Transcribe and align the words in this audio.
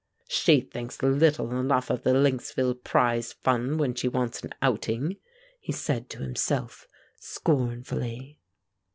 "She 0.29 0.61
thinks 0.61 1.03
little 1.03 1.55
enough 1.59 1.91
of 1.91 2.01
the 2.01 2.13
Lynxville 2.15 2.83
Prize 2.83 3.33
Fund 3.33 3.79
when 3.79 3.93
she 3.93 4.07
wants 4.07 4.41
an 4.41 4.49
outing," 4.59 5.17
he 5.59 5.71
said 5.71 6.09
to 6.09 6.23
himself, 6.23 6.87
scornfully. 7.17 8.39